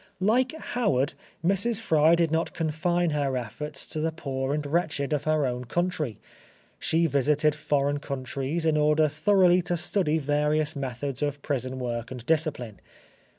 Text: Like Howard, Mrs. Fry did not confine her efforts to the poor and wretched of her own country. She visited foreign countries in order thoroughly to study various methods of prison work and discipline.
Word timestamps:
Like 0.19 0.53
Howard, 0.53 1.13
Mrs. 1.45 1.79
Fry 1.79 2.15
did 2.15 2.31
not 2.31 2.55
confine 2.55 3.11
her 3.11 3.37
efforts 3.37 3.85
to 3.89 3.99
the 3.99 4.11
poor 4.11 4.51
and 4.51 4.65
wretched 4.65 5.13
of 5.13 5.25
her 5.25 5.45
own 5.45 5.65
country. 5.65 6.17
She 6.79 7.05
visited 7.05 7.53
foreign 7.53 7.99
countries 7.99 8.65
in 8.65 8.77
order 8.77 9.07
thoroughly 9.07 9.61
to 9.61 9.77
study 9.77 10.17
various 10.17 10.75
methods 10.75 11.21
of 11.21 11.43
prison 11.43 11.77
work 11.77 12.09
and 12.09 12.25
discipline. 12.25 12.79